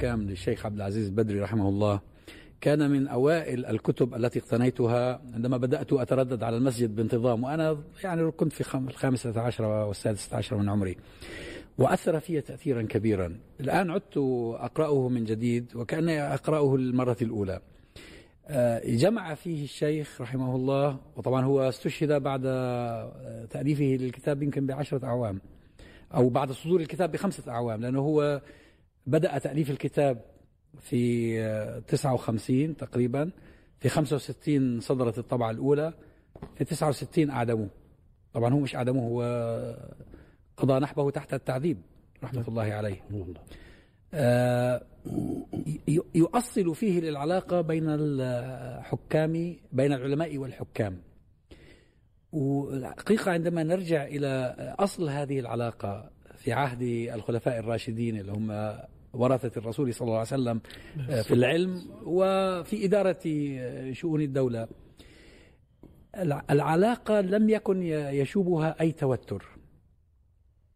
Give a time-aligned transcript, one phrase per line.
[0.00, 2.00] الحكام للشيخ عبد العزيز البدري رحمه الله.
[2.60, 8.52] كان من أوائل الكتب التي اقتنيتها عندما بدأت أتردد على المسجد بانتظام وأنا يعني كنت
[8.52, 10.96] في الخامسة عشر والسادسة عشر من عمري.
[11.78, 13.36] وأثر في تأثيرا كبيرا.
[13.60, 14.16] الآن عدت
[14.54, 17.60] أقرأه من جديد وكأني أقرأه للمرة الأولى.
[18.46, 22.42] آه، جمع فيه الشيخ رحمه الله وطبعا هو استشهد بعد
[23.50, 25.40] تأليفه للكتاب يمكن بعشرة أعوام
[26.14, 28.40] أو بعد صدور الكتاب بخمسة أعوام لأنه هو
[29.06, 30.20] بدأ تأليف الكتاب
[30.80, 33.30] في 59 تقريبا.
[33.78, 35.92] في 65 صدرت الطبعة الأولى.
[36.56, 37.68] في 69 أعدموه.
[38.32, 39.22] طبعا هو مش أعدموه هو
[40.56, 41.78] قضى نحبه تحت التعذيب
[42.24, 43.04] رحمة الله عليه.
[44.14, 44.82] آه،
[46.14, 50.98] يؤصل فيه للعلاقة بين الحكام بين العلماء والحكام.
[52.32, 56.82] والحقيقة عندما نرجع إلى أصل هذه العلاقة في عهد
[57.14, 58.78] الخلفاء الراشدين اللي هم
[59.12, 60.60] ورثة الرسول صلى الله عليه وسلم
[61.10, 64.68] آه، في العلم وفي إدارة آه، شؤون الدولة
[66.50, 69.44] العلاقة لم يكن يشوبها أي توتر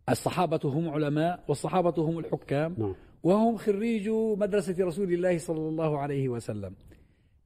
[0.09, 2.95] الصحابة هم علماء والصحابة هم الحكام نعم.
[3.23, 6.75] وهم خريجو مدرسة رسول الله صلى الله عليه وسلم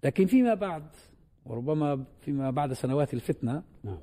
[0.04, 0.84] لكن فيما بعد
[1.44, 3.98] وربما فيما بعد سنوات الفتنة نعم.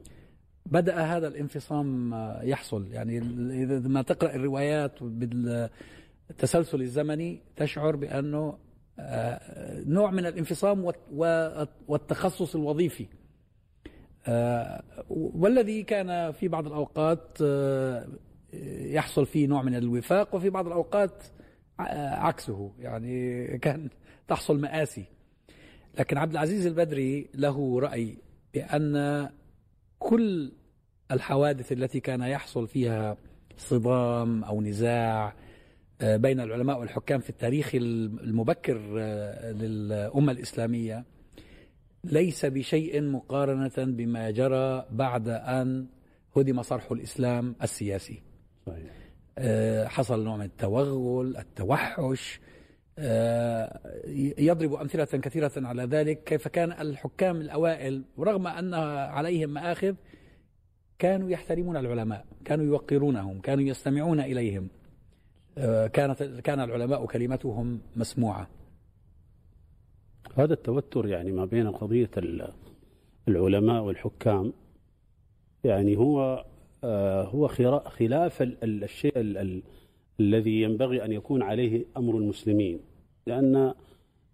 [0.66, 2.14] بدأ هذا الانفصام
[2.44, 2.92] يحصل.
[2.92, 3.18] يعني
[3.64, 8.58] إذا ما تقرأ الروايات بالتسلسل الزمني تشعر بأنه
[9.00, 10.92] آه، نوع من الانفصام
[11.88, 13.08] والتخصص الوظيفي.
[14.28, 18.08] آه، والذي كان في بعض الأوقات آه،
[18.84, 21.24] يحصل فيه نوع من الوفاق وفي بعض الأوقات
[21.80, 22.72] عكسه.
[22.80, 23.90] يعني كان
[24.28, 25.06] تحصل مآسي.
[26.00, 28.18] لكن عبد العزيز البدري له رأي
[28.54, 29.30] بأن
[30.00, 30.52] كل
[31.12, 33.18] الحوادث التي كان يحصل فيها
[33.58, 35.34] صدام أو نزاع
[36.02, 41.06] آه، بين العلماء والحكام في التاريخ المبكر آه، للأمة الإسلامية
[42.04, 45.88] ليس بشيء مقارنة بما جرى بعد أن
[46.38, 48.24] هدم صرح الإسلام السياسي
[48.66, 48.94] صحيح.
[49.38, 52.40] آه، حصل نوع من التوغل التوحش
[54.38, 56.24] يضرب أمثلة كثيرة على ذلك.
[56.24, 59.96] كيف كان الحكام الأوائل رغم أن عليهم مآخذ
[61.00, 64.68] كانوا يحترمون العلماء كانوا يوقرونهم كانوا يستمعون إليهم.
[65.58, 68.48] آه، كانت كان العلماء كلمتهم مسموعة.
[70.36, 72.12] هذا التوتر يعني ما بين قضية
[73.28, 74.54] العلماء والحكام
[75.64, 76.46] يعني هو
[76.84, 77.48] آه، هو
[77.88, 79.14] خلاف الشيء
[80.20, 82.80] الذي ينبغي أن يكون عليه أمر المسلمين
[83.28, 83.74] لأن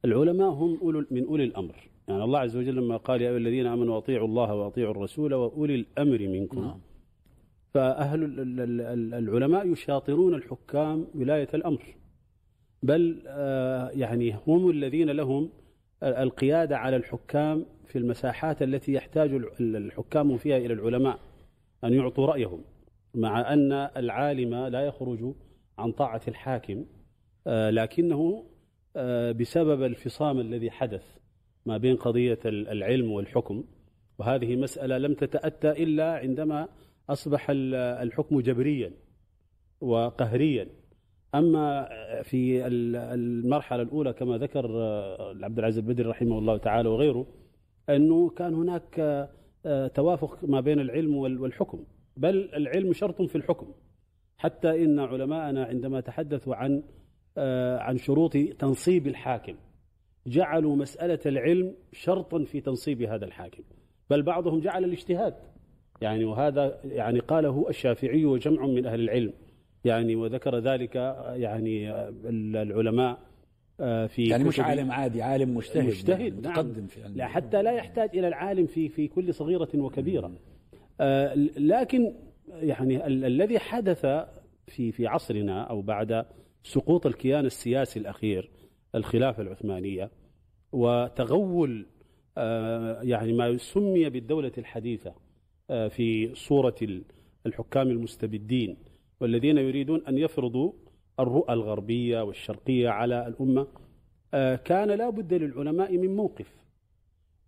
[0.06, 1.76] العلماء هم من أولي الأمر.
[2.08, 5.76] يعني الله عز وجل لما قال يا أيها الذين آمنوا أطيعوا الله وأطيعوا الرسول وأولي
[5.76, 6.62] الأمر منكم.
[6.62, 6.80] نعم.
[7.74, 8.24] فأهل
[9.14, 11.96] العلماء يشاطرون الحكام ولاية الأمر.
[12.84, 15.50] بل آه، يعني هم الذين لهم
[16.04, 21.20] القيادة على الحكام في المساحات التي يحتاج الحكام فيها إلى العلماء
[21.84, 22.62] أن يعطوا رأيهم
[23.16, 25.34] مع أن العالم لا يخرج
[25.78, 26.86] عن طاعة الحاكم
[27.48, 28.46] آه، لكنه
[28.96, 31.18] آه، بسبب الفصام الذي حدث
[31.66, 33.64] ما بين قضية العلم والحكم
[34.18, 36.68] وهذه مسألة لم تتأتى إلا عندما
[37.10, 38.92] أصبح الحكم جبريا
[39.82, 40.68] وقهريا.
[41.36, 41.90] أما
[42.24, 47.26] في المرحلة الأولى كما ذكر آه، عبد العزيز البدري رحمه الله تعالى وغيره
[47.90, 49.30] أنه كان هناك
[49.96, 51.84] توافق ما بين العلم والحكم
[52.18, 53.74] بل العلم شرط في الحكم.
[54.42, 56.84] حتى إن علماءنا عندما تحدثوا عن
[57.38, 59.56] آه، عن شروط تنصيب الحاكم
[60.28, 63.64] جعلوا مسألة العلم شرطا في تنصيب هذا الحاكم.
[64.10, 65.34] بل بعضهم جعل الاجتهاد.
[66.02, 69.34] يعني وهذا يعني قاله الشافعي وجمع من أهل العلم.
[69.86, 70.96] يعني وذكر ذلك
[71.36, 71.92] يعني
[72.26, 73.20] العلماء
[73.80, 76.88] آه، في يعني مش عالم عادي عالم مجتهد مجتهد متقدم نعم.
[76.88, 80.32] في لا حتى لا يحتاج إلى العالم في في كل صغيرة وكبيرة.
[81.02, 82.14] آه، لكن
[82.48, 84.06] يعني ال الذي حدث
[84.68, 86.26] في في عصرنا أو بعد
[86.64, 88.52] سقوط الكيان السياسي الأخير
[88.96, 90.12] الخلافة العثمانية
[90.72, 91.86] وتغول
[92.38, 95.14] آه، يعني ما سمي بالدولة الحديثة
[95.70, 96.76] آه، في صورة
[97.46, 98.78] الحكام المستبدين
[99.22, 100.72] والذين يريدون أن يفرضوا
[101.20, 103.68] الرؤى الغربية والشرقية على الأمة
[104.66, 106.56] كان لا بد للعلماء من موقف.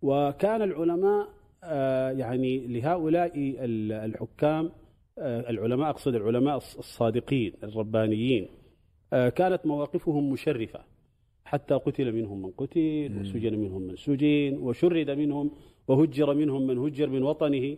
[0.01, 1.29] وكان العلماء
[1.63, 3.31] آه، يعني لهؤلاء
[4.05, 4.71] الحكام آه،
[5.17, 8.47] العلماء أقصد العلماء الصادقين الربانيين
[9.13, 10.79] آه، كانت مواقفهم مشرفة.
[11.45, 15.51] حتى قتل منهم من قتل وسجن منهم من سجن وشرد منهم
[15.87, 17.77] وهجر منهم من هجر من وطنه.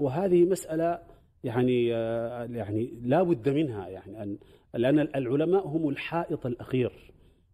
[0.00, 0.98] وهذه مسألة
[1.44, 1.86] يعني
[2.56, 3.88] يعني لا بد منها.
[3.88, 4.38] يعني أن
[4.74, 6.92] لأن العلماء هم الحائط الأخير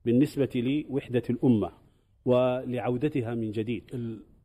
[0.05, 1.71] بالنسبة لوحدة الأمة
[2.25, 3.85] ولعودتها من جديد.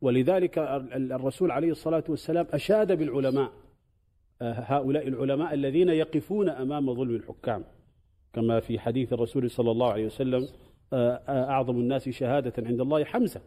[0.00, 0.58] ولذلك
[0.92, 3.65] الرسول عليه الصلاة والسلام أشاد بالعلماء آه،
[4.42, 7.64] هؤلاء العلماء الذين يقفون أمام ظلم الحكام.
[8.32, 10.48] كما في حديث الرسول صلى الله عليه وسلم
[10.92, 13.40] آه، آه، أعظم الناس شهادة عند الله حمزة.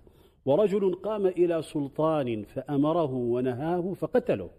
[0.45, 4.49] ورجل قام إلى سلطان فأمره ونهاه فقتله.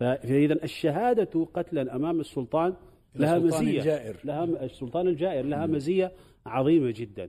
[0.00, 2.74] فإذا الشهادة قتلا أمام السلطان
[3.14, 3.78] لها مزية.
[3.78, 4.16] الجائر.
[4.24, 6.12] لها السلطان الجائر لها مزية
[6.46, 7.28] عظيمة جدا.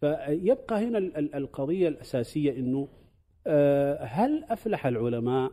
[0.00, 2.88] فيبقى هنا القضية الأساسية أنه
[3.46, 5.52] آه، هل أفلح العلماء؟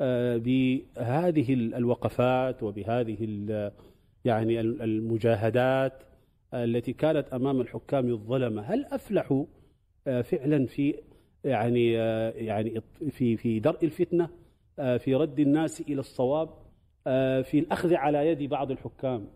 [0.00, 3.40] بهذه الوقفات وبهذه
[4.24, 6.02] يعني المجاهدات
[6.54, 9.44] التي كانت أمام الحكام الظلمة هل أفلحوا
[10.06, 10.94] آه، فعلا في
[11.44, 14.28] يعني آه، يعني في في درء الفتنة
[14.78, 16.48] آه، في رد الناس إلى الصواب
[17.44, 19.26] في الأخذ على يد بعض الحكام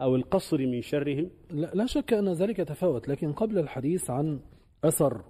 [0.00, 4.40] أو القصر من شرهم؟ لا شك أن ذلك تفاوت لكن قبل الحديث عن
[4.84, 5.24] أثر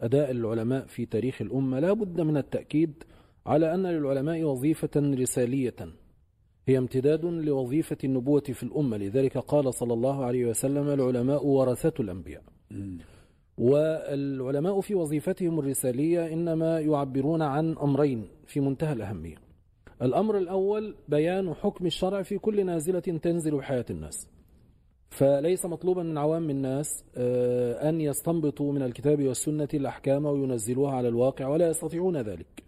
[0.00, 3.04] أداء العلماء في تاريخ الأمة لا بد من التأكيد
[3.48, 5.76] على أن للعلماء وظيفة رسالية.
[6.66, 12.42] هي امتداد لوظيفة النبوة في الأمة لذلك قال صلى الله عليه وسلم العلماء ورثة الأنبياء.
[13.58, 19.36] والعلماء في وظيفتهم الرسالية إنما يعبرون عن أمرين في منتهى الأهمية.
[20.02, 24.28] الأمر الأول بيان حكم الشرع في كل نازلة تنزل حياة الناس.
[25.10, 31.48] فليس مطلوبا من عوام الناس آه، أن يستنبطوا من الكتاب والسنة الأحكام وينزلوها على الواقع
[31.48, 32.67] ولا يستطيعون ذلك.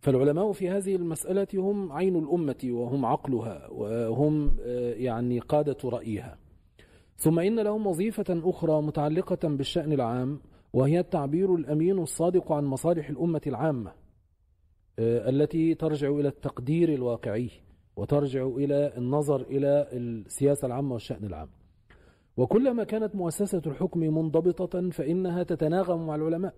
[0.00, 6.38] فالعلماء في هذه المسألة هم عين الأمة وهم عقلها وهم آه، يعني قادة رأيها.
[7.16, 10.40] ثم إن لهم وظيفة أخرى متعلقة بالشأن العام
[10.72, 13.92] وهي التعبير الأمين الصادق عن مصالح الأمة العامة
[14.98, 17.50] آه، التي ترجع إلى التقدير الواقعي
[17.96, 21.48] وترجع إلى النظر إلى السياسة العامة والشأن العام.
[22.36, 26.54] وكلما كانت مؤسسة الحكم منضبطة فإنها تتناغم مع العلماء.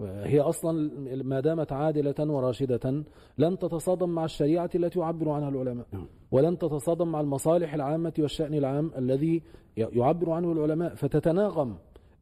[0.00, 0.90] هي أصلا
[1.22, 3.04] ما دامت عادلة وراشدة
[3.38, 6.06] لن تتصادم مع الشريعة التي يعبر عنها العلماء نعم.
[6.30, 9.42] ولن تتصادم مع المصالح العامة والشأن العام الذي
[9.76, 11.76] يعبر عنه العلماء فتتناغم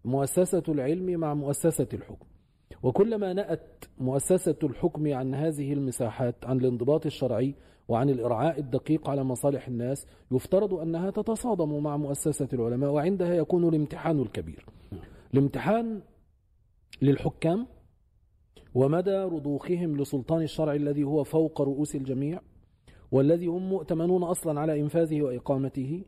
[0.05, 2.27] مؤسسة العلم مع مؤسسة الحكم
[2.83, 7.55] وكلما نأت مؤسسة الحكم عن هذه المساحات عن الانضباط الشرعي
[7.89, 14.21] وعن الإرعاء الدقيق على مصالح الناس يفترض أنها تتصادم مع مؤسسة العلماء وعندها يكون الامتحان
[14.21, 15.01] الكبير نعم.
[15.35, 16.01] الامتحان
[17.03, 17.67] للحكام
[18.75, 22.41] ومدى رضوخهم لسلطان الشرع الذي هو فوق رؤوس الجميع
[23.13, 26.05] والذي هم مؤتمنون أصلا على إنفاذه وإقامته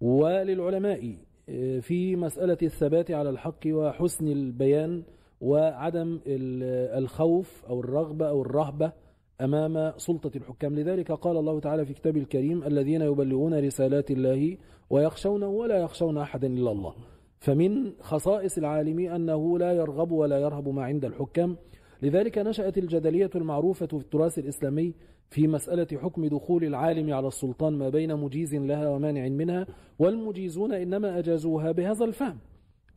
[0.00, 1.16] وللعلماء
[1.48, 5.02] آه، في مسألة الثبات على الحق وحسن البيان
[5.40, 8.92] وعدم الخوف أو الرغبة أو الرهبة
[9.40, 10.74] أمام سلطة الحكام.
[10.74, 14.58] لذلك قال الله تعالى في كتابه الكريم الذين يبلغون رسالات الله
[14.90, 16.94] ويخشونه ولا يخشون أحدا إلا الله.
[17.44, 21.56] فمن خصائص العالم أنه لا يرغب ولا يرهب ما عند الحكام.
[22.02, 24.94] لذلك نشأت الجدلية المعروفة في التراث الإسلامي
[25.30, 29.66] في مسألة حكم دخول العالم على السلطان ما بين مجيز لها ومانع منها
[29.98, 32.38] والمجيزون إنما أجازوها بهذا الفهم.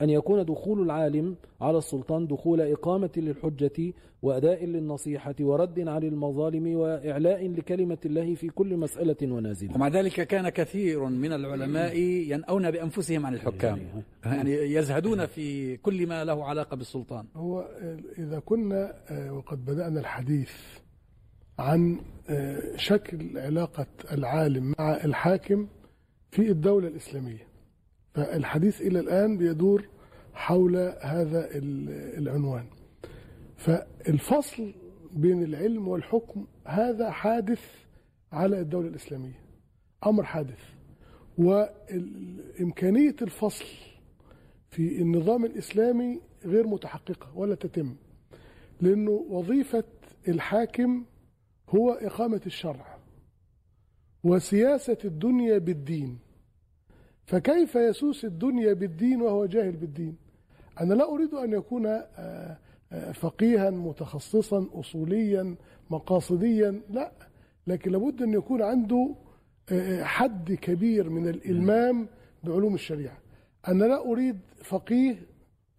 [0.01, 7.47] أن يكون دخول العالم على السلطان دخول إقامة للحجة وأداء للنصيحة ورد عن المظالم وإعلاء
[7.47, 9.75] لكلمة الله في كل مسألة ونازلة.
[9.75, 13.79] ومع ذلك كان كثير من العلماء ينأون بأنفسهم عن الحكام.
[14.25, 17.25] يعني يزهدون في كل ما له علاقة بالسلطان.
[17.35, 17.59] هو
[18.17, 20.51] إذا كنا آه، وقد بدأنا الحديث
[21.59, 25.67] عن آه، شكل علاقة العالم مع الحاكم
[26.31, 27.46] في الدولة الإسلامية.
[28.17, 29.89] فالحديث إلى الآن بيدور
[30.33, 31.49] حول هذا
[32.17, 32.65] العنوان.
[33.57, 34.73] فالفصل
[35.13, 37.61] بين العلم والحكم هذا حادث
[38.31, 39.39] على الدولة الإسلامية.
[40.05, 40.59] أمر حادث.
[41.37, 43.65] وإمكانية الفصل
[44.69, 47.95] في النظام الإسلامي غير متحققة ولا تتم
[48.81, 49.83] لأنه وظيفة
[50.27, 51.05] الحاكم
[51.69, 52.97] هو إقامة الشرع
[54.23, 56.26] وسياسة الدنيا بالدين.
[57.27, 60.15] فكيف يسوس الدنيا بالدين وهو جاهل بالدين؟
[60.81, 62.57] أنا لا أريد أن يكون آه،
[62.91, 65.55] آه، فقيها متخصصا أصوليا
[65.89, 67.11] مقاصديا لا
[67.67, 69.15] لكن لابد أن يكون عنده
[69.69, 72.07] آه، حد كبير من الإلمام
[72.43, 73.17] بعلوم الشريعة.
[73.67, 75.15] أنا لا أريد فقيه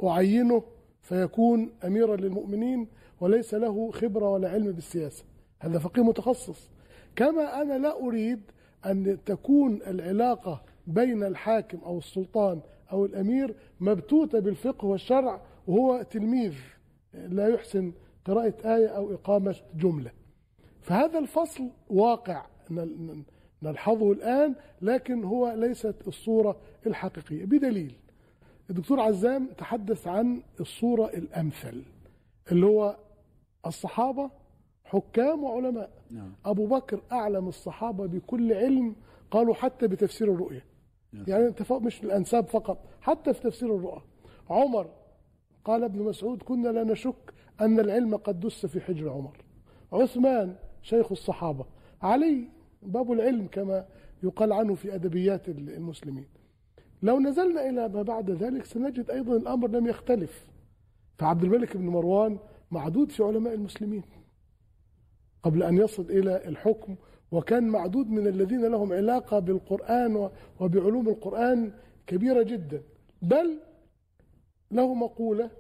[0.04, 0.62] أعينه
[1.02, 2.88] فيكون أميرا للمؤمنين
[3.20, 5.24] وليس له خبرة ولا علم بالسياسة.
[5.60, 6.70] هذا فقيه متخصص.
[7.16, 8.40] كما أنا لا أريد
[8.86, 12.60] أن تكون العلاقة بين الحاكم أو السلطان
[12.92, 16.54] أو الأمير مبتوتة بالفقه والشرع وهو تلميذ
[17.14, 17.92] لا يحسن
[18.24, 20.10] قراءة آية أو إقامة جملة.
[20.80, 22.46] فهذا الفصل واقع
[23.62, 27.44] نلحظه الآن لكن هو ليست الصورة الحقيقية.
[27.44, 27.94] بدليل
[28.70, 31.82] الدكتور عزام تحدث عن الصورة الأمثل
[32.52, 32.96] اللي هو
[33.66, 34.30] الصحابة
[34.84, 35.90] حكام وعلماء.
[36.10, 36.32] نعم.
[36.44, 38.94] أبو بكر أعلم الصحابة بكل علم
[39.30, 40.64] قالوا حتى بتفسير الرؤية.
[41.12, 41.24] نعم.
[41.28, 44.02] يعني مش الأنساب فقط حتى في تفسير الرؤى.
[44.50, 44.90] عمر
[45.64, 49.36] قال ابن مسعود كنا لا نشك أن العلم قد دس في حجر عمر.
[49.92, 51.66] عثمان شيخ الصحابة.
[52.02, 52.48] علي
[52.82, 53.86] باب العلم كما
[54.22, 56.26] يقال عنه في أدبيات المسلمين.
[57.02, 60.46] لو نزلنا إلى ما بعد ذلك سنجد أيضا الأمر لم يختلف.
[61.18, 62.38] فعبد الملك بن مروان
[62.70, 64.02] معدود في علماء المسلمين.
[65.42, 66.96] قبل أن يصل إلى الحكم
[67.32, 70.30] وكان معدود من الذين لهم علاقة بالقرآن
[70.60, 71.72] وبعلوم القرآن
[72.06, 72.82] كبيرة جدا.
[73.22, 73.58] بل
[74.70, 75.50] له مقولة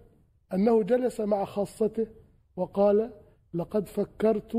[0.54, 2.06] أنه جلس مع خاصته
[2.56, 3.10] وقال
[3.54, 4.58] لقد فكرت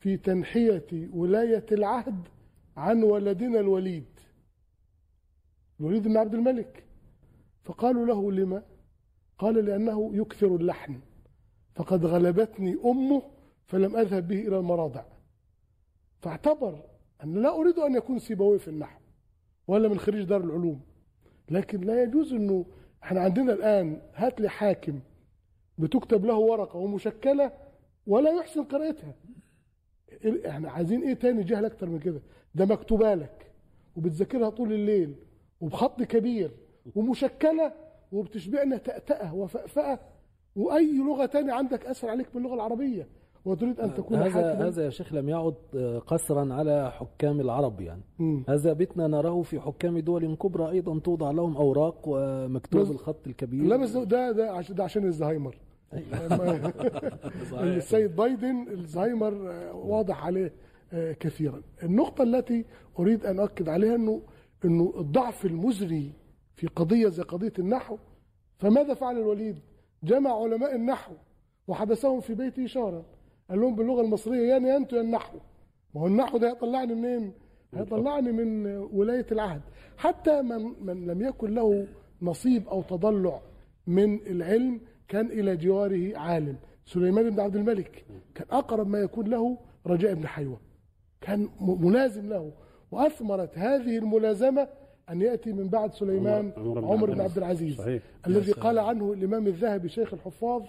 [0.00, 2.28] في تنحية ولاية العهد
[2.76, 4.06] عن ولدنا الوليد
[5.80, 6.84] الوليد بن عبد الملك.
[7.64, 8.62] فقالوا له لما؟
[9.38, 11.00] قال لأنه يكثر اللحن
[11.74, 13.22] فقد غلبتني أمه
[13.66, 15.04] فلم أذهب به إلى المراضع.
[16.20, 16.82] فاعتبر
[17.24, 19.00] أن لا أريد أن يكون سيبويه في النحو
[19.68, 20.80] ولا من خريج دار العلوم.
[21.50, 22.64] لكن لا يجوز أنه
[23.02, 25.00] إحنا عندنا الآن هات لي حاكم
[25.78, 27.52] بتكتب له ورقة ومشكلة
[28.06, 29.14] ولا يحسن قراءتها.
[30.48, 32.20] إحنا عايزين إيه تاني جهل أكتر من كده؟
[32.54, 33.52] ده مكتوبة لك
[33.96, 35.14] وبتذاكرها طول الليل
[35.60, 36.50] وبخط كبير
[36.94, 37.72] ومشكلة
[38.12, 39.98] وبتشبعنا تأتأة وفأفأة.
[40.56, 43.08] وأي لغة تانية عندك أسهل عليك باللغة العربية.
[43.46, 45.54] وتريد أن تكون هذا حاكما؟ هذا يا شيخ لم يعد
[46.06, 48.02] قصرا على حكام العرب يعني.
[48.18, 48.42] م.
[48.48, 53.64] هذا بيتنا نراه في حكام دول كبرى أيضا توضع لهم أوراق ومكتوب الخط الكبير.
[53.64, 55.58] لا بس ده ده ده عشان الزهايمر.
[57.52, 59.34] السيد بايدن الزهايمر
[59.74, 60.52] واضح عليه
[60.92, 61.62] آه، كثيرا.
[61.82, 62.64] النقطة التي
[62.98, 64.22] أريد أن أؤكد عليها أنه
[64.64, 66.12] أنه الضعف المزري
[66.54, 67.98] في قضية زي قضية النحو
[68.58, 69.58] فماذا فعل الوليد؟
[70.02, 71.12] جمع علماء النحو
[71.68, 73.04] وحبسهم في بيته شهرا.
[73.50, 75.38] قال لهم باللغة المصرية يا يعني أنتوا يا النحو.
[75.94, 77.32] ما هو النحو ده هيطلعني منين؟
[77.74, 79.60] هيطلعني من ولاية العهد.
[79.96, 81.86] حتى من, من لم يكن له
[82.22, 83.40] نصيب أو تضلع
[83.86, 86.56] من العلم كان إلى جواره عالم.
[86.84, 90.60] سليمان بن عبد الملك كان أقرب ما يكون له رجاء بن حيوة.
[91.20, 92.52] كان ملازم له.
[92.90, 94.68] وأثمرت هذه الملازمة
[95.10, 97.76] أن يأتي من بعد سليمان عمر, عمر بن عبد العزيز.
[97.76, 98.02] صحيح.
[98.26, 100.62] الذي قال عنه الإمام الذهبي شيخ الحفاظ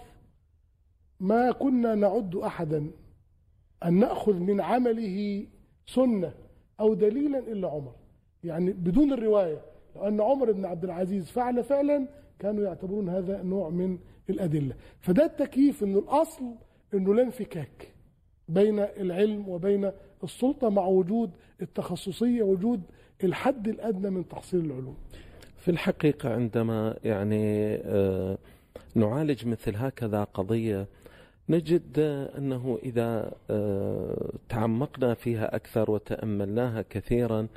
[1.20, 2.90] ما كنا نعد أحدا
[3.84, 5.46] أن نأخذ من عمله
[5.86, 6.32] سنة
[6.80, 7.92] أو دليلا إلا عمر.
[8.44, 9.60] يعني بدون الرواية
[9.96, 12.08] لو أن عمر بن عبد العزيز فعل فعلا
[12.38, 13.98] كانوا يعتبرون هذا نوع من
[14.30, 14.74] الأدلة.
[15.00, 16.54] فده التكييف أنه الأصل
[16.94, 17.92] أنه لا انفكاك
[18.48, 19.90] بين العلم وبين
[20.24, 21.30] السلطة مع وجود
[21.62, 22.82] التخصصية وجود
[23.24, 24.96] الحد الأدنى من تحصيل العلوم.
[25.56, 28.38] في الحقيقة عندما يعني آه،
[28.94, 30.86] نعالج مثل هكذا قضية
[31.48, 31.98] نجد
[32.38, 37.48] أنه إذا آه، تعمقنا فيها أكثر وتأملناها كثيرا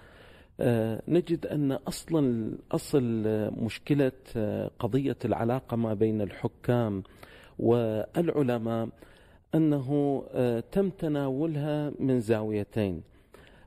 [0.60, 3.24] آه، نجد أن أصلا أصل
[3.58, 7.04] مشكلة آه، قضية العلاقة ما بين الحكام
[7.60, 8.90] والعلماء
[9.56, 13.02] آه، تم تناولها من زاويتين.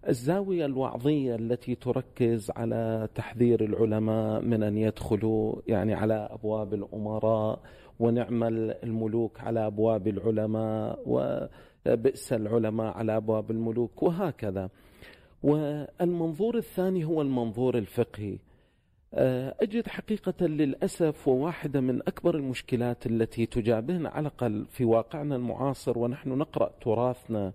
[0.08, 7.60] الزاوية الوعظية التي تركز على تحذير العلماء من أن يدخلوا يعني على أبواب الأمراء
[8.00, 14.68] ونعمل الملوك على أبواب العلماء وبئس العلماء على أبواب الملوك وهكذا.
[15.42, 18.38] والمنظور الثاني هو المنظور الفقهي.
[19.14, 25.98] آه، أجد حقيقة للأسف وواحدة من أكبر المشكلات التي تجابهنا على الأقل في واقعنا المعاصر
[25.98, 27.52] ونحن نقرأ تراثنا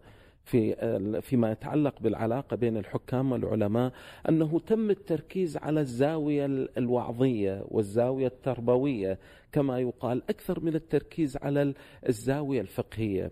[0.49, 3.91] في فيما يتعلق بالعلاقة بين الحكام والعلماء
[4.29, 6.45] أنه تم التركيز على الزاوية
[6.77, 9.19] الوعظية والزاوية التربوية
[9.51, 11.73] كما يقال أكثر من التركيز على
[12.09, 13.31] الزاوية الفقهية.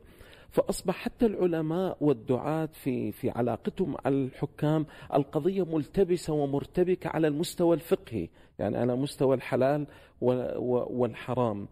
[0.50, 8.30] فأصبح حتى العلماء والدعاة في في علاقتهم مع الحكام القضية ملتبسة ومرتبكة على المستوى الفقهي
[8.60, 9.88] يعني على مستوى الحلال
[10.22, 11.68] والحرام.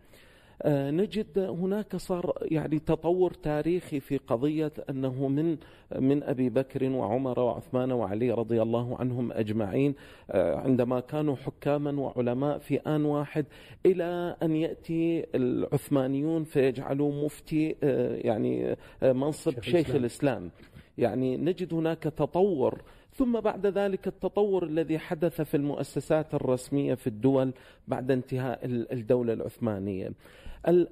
[0.67, 5.57] نجد هناك صار يعني تطور تاريخي في قضية أنه من
[5.99, 9.95] من أبي بكر وعمر وعثمان وعلي رضي الله عنهم أجمعين
[10.31, 13.45] آه، عندما كانوا حكاما وعلماء في آن واحد
[13.85, 20.51] إلى أن يأتي العثمانيون فيجعلوا مفتي آه، يعني منصب شيخ, شيخ الإسلام.
[20.97, 22.81] يعني نجد هناك تطور
[23.15, 27.53] ثم بعد ذلك التطور الذي حدث في المؤسسات الرسمية في الدول
[27.87, 30.11] بعد انتهاء الدولة العثمانية.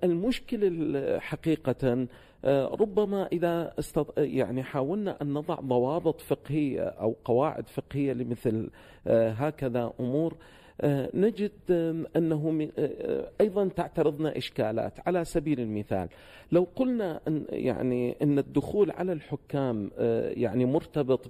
[0.04, 2.08] المشكلة حقيقة
[2.46, 4.20] آه، ربما إذا استط...
[4.20, 8.70] يعني حاولنا أن نضع ضوابط فقهية أو قواعد فقهية لمثل
[9.08, 10.38] آه، هكذا أمور آه،
[11.14, 11.52] نجد
[12.16, 12.70] أنه
[13.42, 14.94] أيضا تعترضنا إشكالات.
[15.08, 16.08] على سبيل المثال
[16.52, 19.92] لو قلنا أن يعني أن الدخول على الحكام
[20.38, 21.30] يعني مرتبط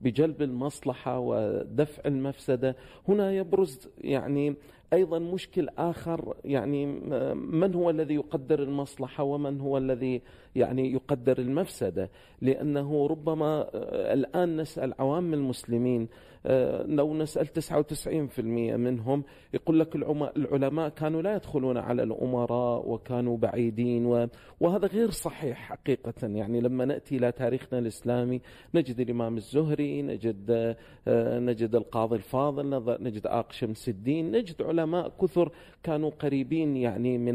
[0.00, 2.76] بجلب المصلحة ودفع المفسدة
[3.08, 4.54] هنا يبرز يعني
[4.92, 6.86] أيضا مشكل آخر يعني
[7.34, 10.22] من هو الذي يقدر المصلحة ومن هو الذي
[10.54, 13.66] يعني يقدر المفسدة لأنه ربما
[14.12, 16.08] الآن نسأل عوام المسلمين
[16.46, 19.96] آه، لو نسأل 99% منهم يقول لك
[20.36, 24.28] العلماء كانوا لا يدخلون على الأمراء وكانوا بعيدين
[24.60, 26.14] وهذا غير صحيح حقيقة.
[26.22, 28.40] يعني لما نأتي إلى تاريخنا الإسلامي
[28.74, 30.76] نجد الإمام الزهري نجد
[31.08, 35.52] آه، نجد القاضي الفاضل نجد آق شمس الدين نجد علماء كثر
[35.82, 37.34] كانوا قريبين يعني من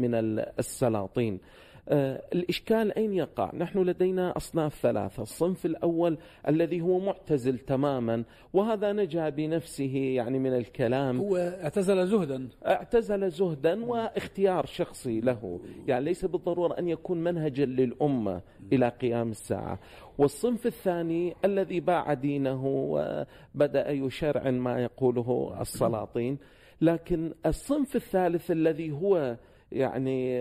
[0.00, 0.14] من
[0.58, 1.34] السلاطين.
[1.34, 6.18] آه، الإشكال أين يقع؟ نحن لدينا أصناف ثلاثة الصنف الأول
[6.48, 11.18] الذي هو معتزل تماما وهذا نجا بنفسه يعني من الكلام.
[11.18, 12.48] هو اعتزل زهدا.
[12.66, 15.60] اعتزل زهدا واختيار شخصي له.
[15.86, 18.42] يعني ليس بالضرورة أن يكون منهجا للأمة
[18.72, 19.78] إلى قيام الساعة.
[20.18, 26.38] والصنف الثاني الذي باع دينه وبدأ يشرع ما يقوله السلاطين.
[26.80, 29.36] لكن الصنف الثالث الذي هو
[29.72, 30.34] يعني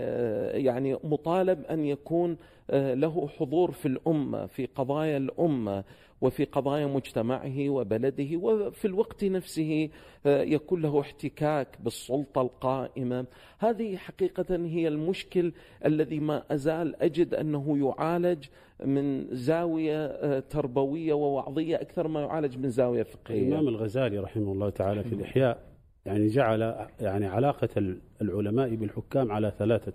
[0.64, 2.38] يعني مطالب أن يكون
[2.70, 5.84] آه، له حضور في الأمة في قضايا الأمة
[6.22, 9.90] وفي قضايا مجتمعه وبلده وفي الوقت نفسه
[10.26, 13.26] آه، يكون له احتكاك بالسلطة القائمة.
[13.60, 15.52] هذه حقيقة هي المشكل
[15.86, 18.46] الذي ما أزال أجد أنه يعالج
[18.86, 23.48] من زاوية آه، تربوية ووعظية أكثر ما يعالج من زاوية فقهية.
[23.48, 25.69] الإمام الغزالي رحمه الله تعالى في الإحياء
[26.10, 29.94] يعني جعل يعني علاقة العلماء بالحكام على ثلاثة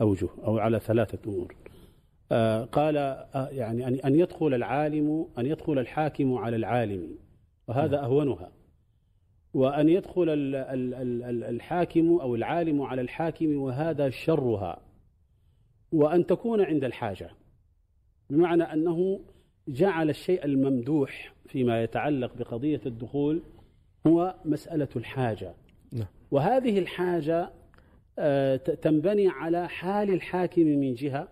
[0.00, 1.54] أوجه أو على ثلاثة أمور.
[2.32, 7.08] آه، قال آه، يعني أن يدخل العالم أن يدخل الحاكم على العالم
[7.68, 8.04] وهذا نعم.
[8.04, 8.52] أهونها.
[9.54, 10.26] وأن يدخل
[11.48, 14.80] الحاكم أو العالم على الحاكم وهذا شرها.
[15.92, 17.30] وأن تكون عند الحاجة
[18.30, 19.20] بمعنى أنه
[19.68, 23.42] جعل الشيء الممدوح فيما يتعلق بقضية الدخول
[24.06, 25.54] هو مسألة الحاجة.
[25.92, 26.06] نعم.
[26.30, 27.50] وهذه الحاجة
[28.18, 31.28] آه، تنبني على حال الحاكم من جهة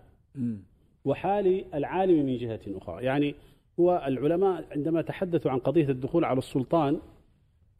[1.05, 3.03] وحال العالم من جهة أخرى.
[3.03, 3.35] يعني
[3.79, 6.99] هو العلماء عندما تحدثوا عن قضية الدخول على السلطان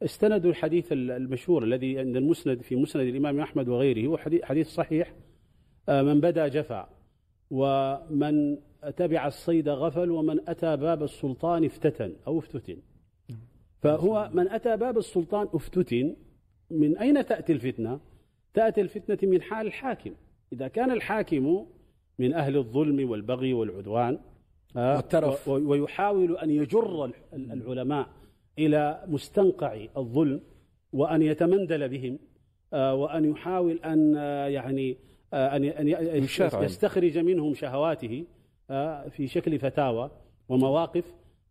[0.02, 5.12] استندوا الحديث المشهور الذي عند المسند في مسند الإمام أحمد وغيره هو حديث صحيح
[5.88, 6.88] آه، من بدا جفا
[7.50, 8.56] ومن
[8.96, 12.76] تبع الصيد غفل ومن أتى باب السلطان افتتن أو افتتن.
[13.82, 16.16] فهو من أتى باب السلطان افتتن
[16.70, 18.00] من أين تأتي الفتنة؟
[18.54, 20.14] تأتي الفتنة من حال الحاكم.
[20.52, 21.66] إذا كان الحاكم
[22.18, 24.18] من أهل الظلم والبغي والعدوان
[24.76, 25.48] آه، والترف.
[25.48, 28.08] ويحاول أن يجر العلماء
[28.58, 30.40] إلى مستنقع الظلم
[30.92, 32.18] وأن يتمندل بهم
[32.72, 34.96] آه، وأن يحاول أن آه، يعني
[35.32, 36.24] أن
[36.62, 38.24] يستخرج منهم شهواته
[39.10, 40.10] في شكل فتاوى
[40.48, 41.04] ومواقف.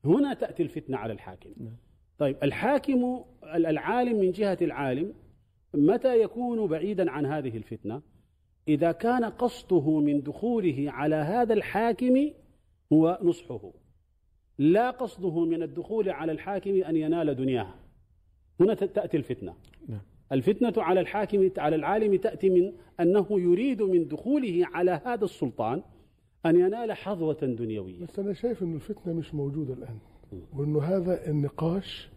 [0.05, 1.49] هنا تأتي الفتنة على الحاكم.
[1.57, 1.90] نعم.
[2.21, 5.13] طيب الحاكم العالم من جهة العالم
[5.73, 8.01] متى يكون بعيدا عن هذه الفتنة؟
[8.67, 12.29] إذا كان قصده من دخوله على هذا الحاكم
[12.93, 13.71] هو نصحه.
[14.57, 17.73] لا قصده من الدخول على الحاكم أن ينال دنياه.
[18.59, 19.53] هنا تأتي الفتنة.
[19.87, 20.01] نعم.
[20.31, 25.81] الفتنة على الحاكم على العالم تأتي من أنه يريد من دخوله على هذا السلطان
[26.45, 27.99] أن ينال حظوة دنيوية.
[27.99, 29.99] بس أنا شايف أن الفتنة مش موجودة الآن.
[30.53, 32.09] وأنه هذا النقاش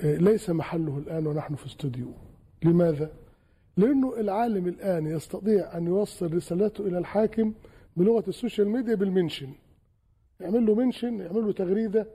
[0.00, 2.12] آه، ليس محله الآن ونحن في استوديو.
[2.64, 3.12] لماذا؟
[3.76, 7.54] لأنه العالم الآن يستطيع أن يوصل رسالته إلى الحاكم
[7.96, 9.48] بلغة ال social media بال mention.
[10.40, 12.06] يعمل له mention يعمل له تغريدة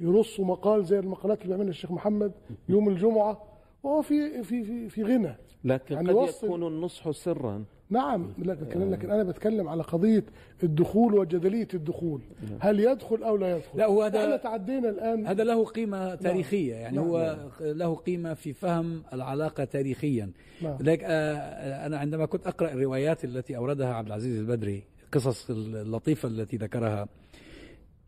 [0.00, 2.32] يرصوا مقال زي المقالات اللي بيعملها الشيخ محمد
[2.68, 3.42] يوم الجمعة
[3.82, 5.36] وهو في في في في غنى.
[5.64, 7.64] لكن يعني قد يكون النصح سرا.
[7.90, 10.24] نعم لكن, لكن أنا بتكلم على قضية
[10.62, 12.58] الدخول وجدلية الدخول نعم.
[12.60, 16.16] هل يدخل أو لا يدخل لا هو هذا إحنا تعدينا الآن هذا له قيمة نعم.
[16.16, 17.04] تاريخية يعني نعم.
[17.04, 17.72] هو نعم.
[17.72, 20.30] له قيمة في فهم العلاقة تاريخيا
[20.62, 20.76] نعم.
[20.80, 26.56] لذلك آه، أنا عندما كنت أقرأ الروايات التي أوردها عبد العزيز البدري القصص اللطيفة التي
[26.56, 27.08] ذكرها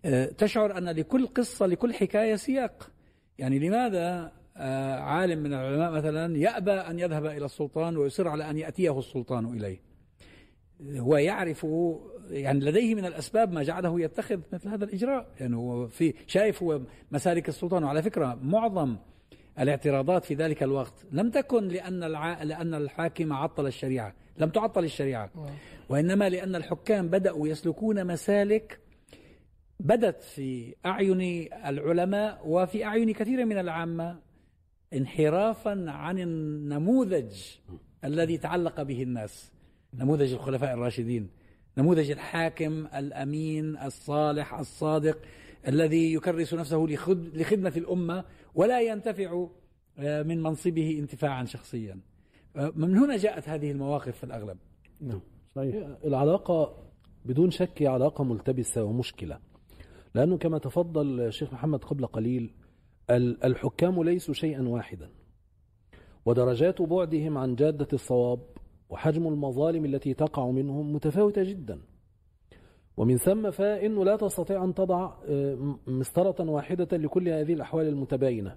[0.05, 2.91] آه، تشعر أن لكل قصة لكل حكاية سياق
[3.39, 4.38] يعني لماذا آه،
[5.01, 9.81] عالم من العلماء مثلا يأبى أن يذهب إلى السلطان ويصر على أن يأتيه السلطان إليه.
[10.83, 11.67] هو يعرف
[12.31, 15.27] يعني لديه من الأسباب ما جعله يتخذ مثل هذا الإجراء.
[15.41, 16.81] يعني هو في شايف هو
[17.13, 18.97] مسالك السلطان وعلى فكرة معظم
[19.61, 22.43] الاعتراضات في ذلك الوقت لم تكن لأن الع...
[22.43, 24.15] لأن الحاكم عطل الشريعة.
[24.39, 25.31] لم تعطل الشريعة.
[25.89, 28.81] وإنما لأن الحكام بدأوا يسلكون مسالك
[29.81, 34.28] بدت في أعين العلماء وفي أعين كثير من العامة.
[34.95, 37.33] انحرافا عن النموذج
[38.05, 39.53] الذي تعلق به الناس.
[39.95, 41.31] نموذج الخلفاء الراشدين
[41.79, 45.19] نموذج الحاكم الأمين الصالح الصادق
[45.69, 46.87] الذي يكرس نفسه
[47.35, 48.25] لخدمة الأمة
[48.55, 49.47] ولا ينتفع
[49.99, 52.01] آه، من منصبه انتفاعا شخصيا.
[52.57, 54.59] آه، من هنا جاءت هذه المواقف في الأغلب.
[55.01, 55.21] نعم.
[55.55, 55.89] صحيح.
[56.05, 56.77] العلاقة
[57.25, 59.39] بدون شك علاقة ملتبسة ومشكلة
[60.15, 62.51] لأنه كما تفضل الشيخ محمد قبل قليل
[63.11, 65.11] الحكام ليسوا شيئا واحدا.
[66.27, 68.41] ودرجات بعدهم عن جادة الصواب
[68.91, 71.81] وحجم المظالم التي تقع منهم متفاوتة جدا.
[72.97, 78.57] ومن ثم فإنه لا تستطيع أن تضع آه، مسطرة واحدة لكل هذه الأحوال المتباينة.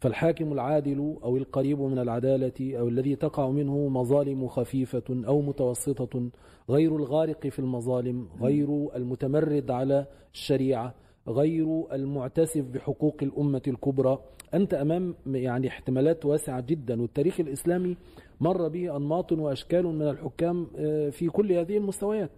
[0.00, 6.30] فالحاكم العادل أو القريب من العدالة أو الذي تقع منه مظالم خفيفة أو متوسطة
[6.70, 10.94] غير الغارق في المظالم غير المتمرد على الشريعة
[11.28, 14.18] غير المعتسف بحقوق الأمة الكبرى.
[14.54, 17.96] أنت أمام يعني احتمالات واسعة جدا والتاريخ الإسلامي
[18.40, 22.30] مر به أنماط وأشكال من الحكام آه، في كل هذه المستويات.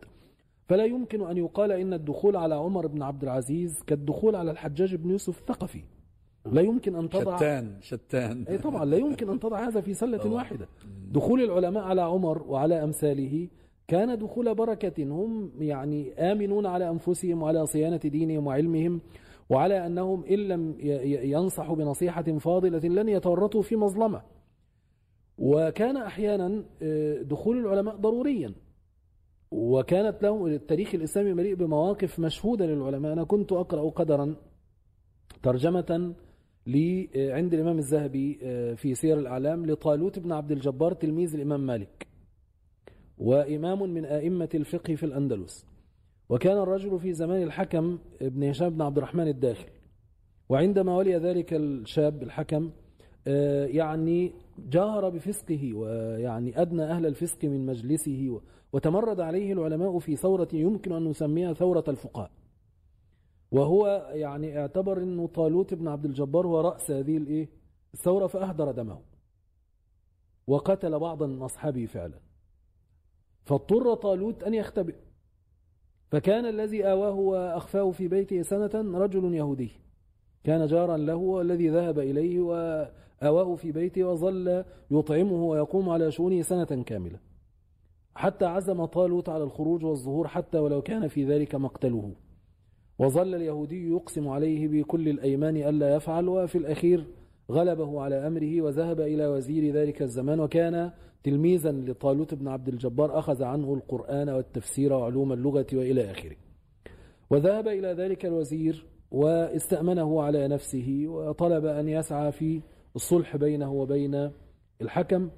[0.69, 5.11] فلا يمكن أن يقال إن الدخول على عمر بن عبد العزيز كالدخول على الحجاج بن
[5.11, 5.83] يوسف الثقفي.
[6.53, 8.45] لا يمكن أن تضع شتان شتان.
[8.49, 10.69] أي طبعا لا يمكن أن تضع هذا في سلة واحدة.
[11.13, 13.49] دخول العلماء على عمر وعلى أمثاله
[13.91, 19.01] كان دخول بركة هم يعني آمنون على أنفسهم وعلى صيانة دينهم وعلمهم
[19.51, 20.75] وعلى أنهم إن لم
[21.35, 24.23] ينصحوا بنصيحة فاضلة لن يتورطوا في مظلمة.
[25.39, 28.55] وكان أحيانا آه، دخول العلماء ضروريا.
[29.51, 33.13] وكانت له التاريخ الإسلامي مليء بمواقف مشهودة للعلماء.
[33.13, 34.37] أنا كنت أقرأ قدرا
[35.43, 36.15] ترجمة
[37.17, 42.10] آه، عند الإمام الذهبي آه، في سير الأعلام لطالوت بن عبد الجبار تلميذ الإمام مالك.
[43.21, 45.67] وإمام من أئمة الفقه في الأندلس.
[46.29, 49.69] وكان الرجل في زمان الحكم ابن هشام بن عبد الرحمن الداخل.
[50.49, 52.71] وعندما ولي ذلك الشاب الحكم
[53.27, 58.41] آه، يعني جاهر بفسقه ويعني أدنى أهل الفسق من مجلسه
[58.73, 62.31] وتمرد عليه العلماء في ثورة يمكن أن نسميها ثورة الفقهاء.
[63.53, 67.49] وهو يعني اعتبر أنه طالوت بن عبد الجبار هو رأس هذه الإيه
[67.95, 69.01] الثورة فأهدر دمه.
[70.47, 72.30] وقتل بعضا من أصحابه فعلا.
[73.45, 74.95] فاضطر طالوت أن يختبئ.
[76.11, 79.71] فكان الذي آواه وأخفاه في بيته سنة رجل يهودي.
[80.45, 86.65] كان جارا له والذي ذهب إليه وآواه في بيته وظل يطعمه ويقوم على شؤونه سنة
[86.65, 87.19] كاملة.
[88.15, 92.13] حتى عزم طالوت على الخروج والظهور حتى ولو كان في ذلك مقتله.
[92.99, 97.07] وظل اليهودي يقسم عليه بكل الأيمان ألا يفعل وفي الأخير
[97.51, 100.91] غلبه على أمره وذهب إلى وزير ذلك الزمان وكان
[101.25, 106.37] تلميذا لطالوت بن عبد الجبار أخذ عنه القرآن والتفسير وعلوم اللغة وإلى آخره.
[107.31, 112.61] وذهب إلى ذلك الوزير واستأمنه على نفسه وطلب أن يسعى في
[112.97, 114.31] الصلح بينه وبين
[114.83, 115.31] الحكم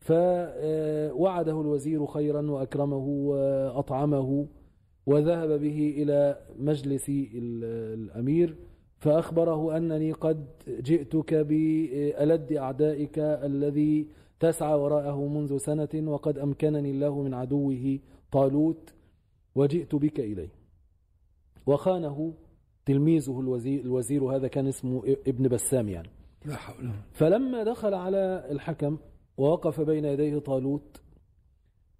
[0.00, 4.46] فوعده الوزير خيرا وأكرمه وأطعمه
[5.06, 8.56] وذهب به إلى مجلس الأمير
[9.04, 14.08] فأخبره أنني قد جئتك بألد أعدائك الذي
[14.40, 17.98] تسعى وراءه منذ سنة وقد أمكنني الله من عدوه
[18.32, 18.94] طالوت
[19.54, 20.48] وجئت بك إليه.
[21.66, 22.34] وخانه
[22.86, 26.10] تلميذه الوزير, الوزير هذا كان اسمه ابن بسام يعني.
[26.44, 28.98] لا حول فلما دخل على الحكم
[29.36, 31.02] ووقف بين يديه طالوت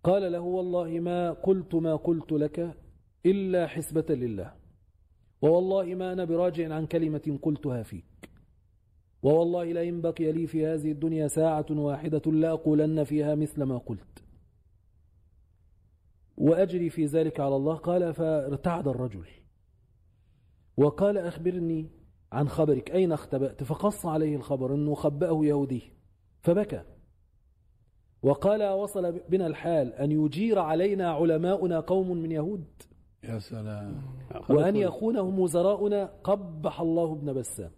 [0.04, 2.74] قال له والله ما قلت ما قلت لك
[3.26, 4.63] إلا حسبة لله.
[5.44, 8.30] ووالله ما أنا براجع عن كلمة قلتها فيك.
[9.22, 14.24] ووالله لئن بقي لي في هذه الدنيا ساعة واحدة لأقولن فيها مثل ما قلت.
[16.36, 17.74] وأجري في ذلك على الله.
[17.74, 19.26] قال فارتعد الرجل.
[20.76, 21.90] وقال أخبرني
[22.32, 22.90] عن خبرك.
[22.90, 25.82] أين اختبأت؟ فقص عليه الخبر أنه خبأه يهودي.
[26.40, 26.82] فبكى.
[28.22, 32.82] وقال وصل بنا الحال أن يجير علينا علماؤنا قوم من يهود.
[33.28, 33.94] يا سلام.
[34.50, 37.70] وأن يخونهم وزراؤنا قبح الله ابن بسام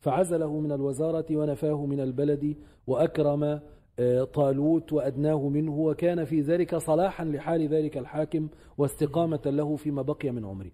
[0.00, 2.56] فعزله من الوزارة ونفاه من البلد
[2.86, 3.60] وأكرم
[4.00, 10.30] آه، طالوت وأدناه منه وكان في ذلك صلاحا لحال ذلك الحاكم واستقامة له فيما بقي
[10.30, 10.70] من عمره.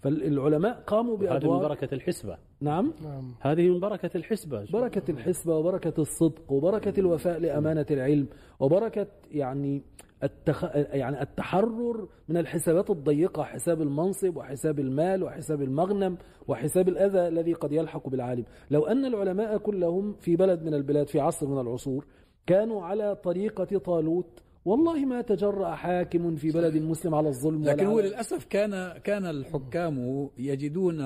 [0.00, 2.38] فالعلماء قاموا بأدوار بركة الحسبة.
[2.60, 3.34] نعم؟ نعم.
[3.40, 8.26] هذه من بركة الحسبة بركة الحسبة وبركة الصدق وبركة الوفاء لأمانة العلم
[8.60, 9.82] وبركة يعني
[10.22, 10.64] التخ...
[10.74, 16.16] يعني التحرر من الحسابات الضيقة حساب المنصب وحساب المال وحساب المغنم
[16.48, 18.44] وحساب الأذى الذي قد يلحق بالعالم.
[18.70, 22.06] لو أن العلماء كلهم في بلد من البلاد في عصر من العصور
[22.46, 28.00] كانوا على طريقة طالوت والله ما تجرأ حاكم في بلد مسلم على الظلم لكن هو
[28.00, 31.00] للأسف كان كان الحكام يجدون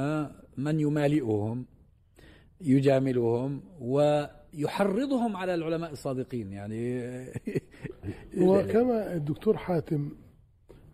[0.57, 1.67] من يمالئهم
[2.61, 7.03] يجاملهم ويحرضهم على العلماء الصادقين يعني
[8.49, 10.11] وكما الدكتور حاتم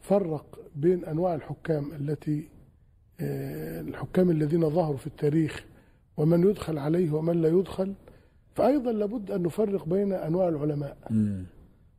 [0.01, 2.49] فرق بين أنواع الحكام التي
[3.21, 5.65] آه، الحكام الذين ظهروا في التاريخ
[6.17, 7.95] ومن يدخل عليه ومن لا يدخل
[8.55, 10.97] فايضا لابد أن نفرق بين أنواع العلماء.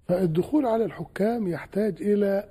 [0.08, 2.44] فالدخول على الحكام يحتاج إلى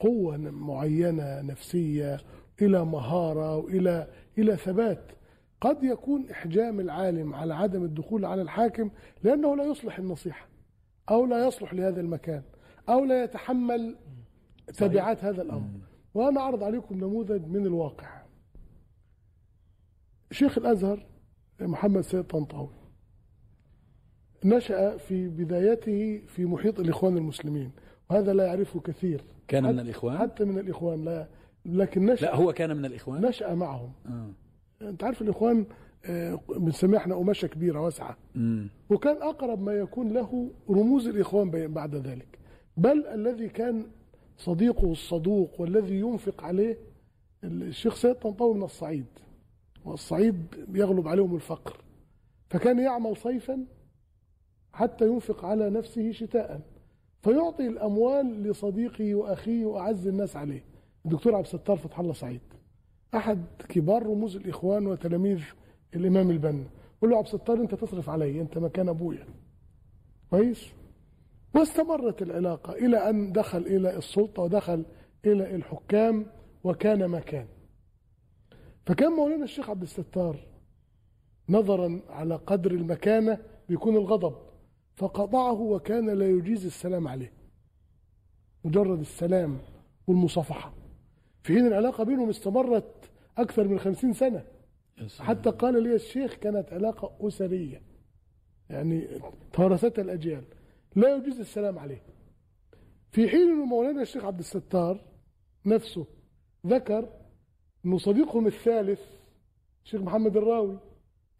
[0.00, 2.20] قوة معينة نفسية
[2.62, 4.06] إلى مهارة وإلى
[4.38, 5.12] إلى ثبات.
[5.60, 8.90] قد يكون إحجام العالم على عدم الدخول على الحاكم
[9.22, 10.48] لأنه لا يصلح النصيحة
[11.10, 12.42] أو لا يصلح لهذا المكان
[12.88, 13.96] أو لا يتحمل
[14.74, 15.68] تبعات هذا الأمر.
[16.14, 18.22] وأنا أعرض عليكم نموذج من الواقع.
[20.30, 21.06] شيخ الأزهر
[21.60, 22.70] محمد سيد طنطاوي
[24.44, 27.72] نشأ في بدايته في محيط الإخوان المسلمين
[28.10, 29.24] وهذا لا يعرفه كثير.
[29.48, 31.28] كان من الإخوان؟ حتى من الإخوان لا
[31.66, 33.26] لكن نشأ لا هو كان من الإخوان.
[33.26, 33.92] نشأ معهم.
[34.06, 34.30] آه.
[34.82, 35.66] أنت عارف الإخوان
[36.06, 38.16] آه، بنسميها إحنا قماشة كبيرة واسعة.
[38.34, 38.68] مم.
[38.90, 42.38] وكان أقرب ما يكون له رموز الإخوان بي- بعد ذلك.
[42.76, 43.86] بل الذي كان
[44.38, 46.78] صديقه الصدوق والذي ينفق عليه
[47.44, 49.06] الشيخ سيد طنطاوي من الصعيد
[49.84, 50.36] والصعيد
[50.74, 51.76] يغلب عليهم الفقر.
[52.50, 53.64] فكان يعمل صيفا
[54.72, 56.60] حتى ينفق على نفسه شتاء
[57.22, 60.64] فيعطي الأموال لصديقه وأخيه وأعز الناس عليه.
[61.04, 62.40] الدكتور عبد الستار فتح الله سعيد.
[63.14, 65.42] أحد كبار رموز الإخوان وتلاميذ
[65.94, 66.64] الإمام البنا.
[66.96, 69.26] يقول له عبد الستار أنت تصرف علي أنت مكان أبويا.
[70.30, 70.72] كويس؟
[71.54, 74.84] واستمرت العلاقة إلى أن دخل إلى السلطة ودخل
[75.24, 76.26] إلى الحكام
[76.64, 77.46] وكان ما كان
[78.86, 80.36] فكان مولانا الشيخ عبد الستار
[81.48, 83.38] نظرا على قدر المكانة
[83.68, 84.34] بيكون الغضب
[84.94, 87.32] فقطعه وكان لا يجيز السلام عليه.
[88.64, 89.58] مجرد السلام
[90.06, 90.72] والمصافحة.
[91.44, 94.44] في حين العلاقة بينهم استمرت أكثر من خمسين سنة؟
[95.20, 97.82] حتى قال لي الشيخ كانت علاقة أسرية.
[98.70, 99.08] يعني
[99.52, 100.44] توارثتها الأجيال.
[100.96, 102.02] لا يجوز السلام عليه.
[103.10, 105.04] في حين أن مولانا الشيخ عبد الستار
[105.66, 106.06] نفسه
[106.66, 107.08] ذكر
[107.84, 109.00] أنه صديقهم الثالث
[109.84, 110.78] الشيخ محمد الراوي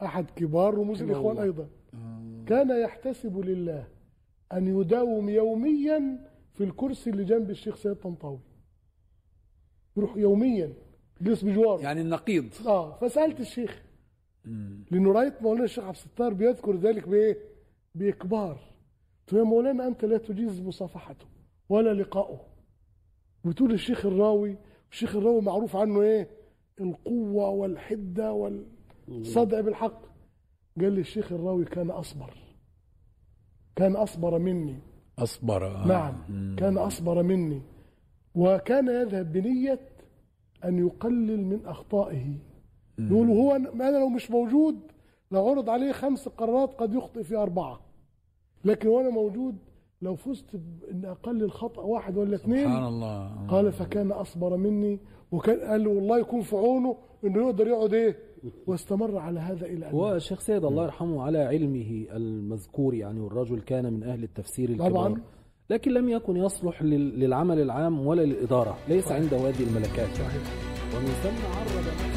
[0.02, 1.68] أحد كبار رموز الإخوان أيضا
[2.46, 3.88] كان يحتسب لله
[4.52, 8.40] أن يداوم يوميا في الكرسي اللي جنب الشيخ سيد طنطاوي.
[9.96, 10.72] يروح يوميا
[11.20, 12.48] يجلس بجواره يعني النقيض.
[12.66, 13.82] آه فسألت الشيخ.
[14.90, 17.38] لأنه رايت مولانا الشيخ عبد الستار بيذكر ذلك بإيه؟
[17.94, 18.60] بإكبار
[19.20, 21.26] قلت يا مولانا أنت لا تجيز مصافحته
[21.68, 22.40] ولا لقاؤه.
[23.44, 24.58] بتقول الشيخ الراوي
[24.90, 26.30] الشيخ الراوي معروف عنه إيه؟
[26.80, 30.02] القوة والحدة والصدع بالحق.
[30.80, 32.34] قال لي الشيخ الراوي كان أصبر.
[33.76, 34.78] كان أصبر مني.
[35.18, 35.86] أصبر آه.
[35.86, 36.14] نعم
[36.56, 37.62] كان أصبر مني.
[38.34, 39.80] وكان يذهب بنية
[40.64, 42.38] أن يقلل من أخطائه.
[42.98, 44.78] يقول هو أنا لو مش موجود؟
[45.30, 47.80] لو عرض عليه خمس قرارات قد يخطئ في أربعة.
[48.64, 49.56] لكن وأنا موجود
[50.02, 53.46] لو فزت بأن أقلل خطأ واحد ولا اثنين سبحان الله.
[53.48, 54.98] قال فكان أصبر مني
[55.32, 58.16] وكان قال له والله يكون في عونه إنه يقدر يقعد إيه؟
[58.66, 63.92] واستمر على هذا إلى أن والشيخ سيد الله يرحمه على علمه المذكور يعني والرجل كان
[63.92, 64.90] من أهل التفسير الكبار.
[64.90, 65.20] طبعاً.
[65.70, 70.08] لكن لم يكن يصلح لل- للعمل العام ولا للإدارة ليس عنده هذه الملكات.
[70.94, 72.13] ومن ثم عرض